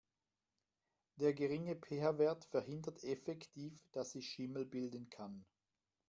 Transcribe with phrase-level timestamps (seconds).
[1.17, 5.45] Der geringe PH-Wert verhindert effektiv, dass sich Schimmel bilden kann.